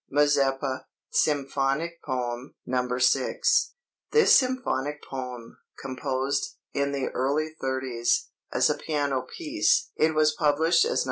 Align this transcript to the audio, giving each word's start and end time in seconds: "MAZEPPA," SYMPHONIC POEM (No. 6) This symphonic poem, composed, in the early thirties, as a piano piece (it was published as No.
"MAZEPPA," 0.09 0.85
SYMPHONIC 1.11 2.01
POEM 2.03 2.55
(No. 2.65 2.97
6) 2.97 3.73
This 4.09 4.33
symphonic 4.33 5.03
poem, 5.03 5.59
composed, 5.79 6.55
in 6.73 6.91
the 6.91 7.09
early 7.09 7.49
thirties, 7.61 8.29
as 8.51 8.67
a 8.71 8.79
piano 8.79 9.21
piece 9.37 9.91
(it 9.97 10.15
was 10.15 10.31
published 10.33 10.85
as 10.85 10.89
No. 10.91 10.99